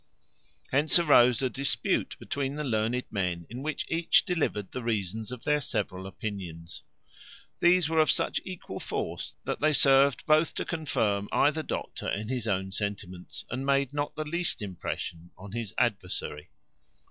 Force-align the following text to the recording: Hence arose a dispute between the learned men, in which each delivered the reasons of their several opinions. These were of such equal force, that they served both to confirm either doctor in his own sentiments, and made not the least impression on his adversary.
Hence 0.71 0.97
arose 0.97 1.43
a 1.43 1.49
dispute 1.51 2.15
between 2.17 2.55
the 2.55 2.63
learned 2.63 3.03
men, 3.11 3.45
in 3.51 3.61
which 3.61 3.85
each 3.87 4.25
delivered 4.25 4.71
the 4.71 4.81
reasons 4.81 5.31
of 5.31 5.43
their 5.43 5.61
several 5.61 6.07
opinions. 6.07 6.81
These 7.59 7.87
were 7.87 7.99
of 7.99 8.09
such 8.09 8.41
equal 8.43 8.79
force, 8.79 9.35
that 9.43 9.59
they 9.59 9.73
served 9.73 10.25
both 10.25 10.55
to 10.55 10.65
confirm 10.65 11.29
either 11.31 11.61
doctor 11.61 12.09
in 12.09 12.29
his 12.29 12.47
own 12.47 12.71
sentiments, 12.71 13.45
and 13.51 13.63
made 13.63 13.93
not 13.93 14.15
the 14.15 14.25
least 14.25 14.59
impression 14.63 15.29
on 15.37 15.51
his 15.51 15.71
adversary. 15.77 16.49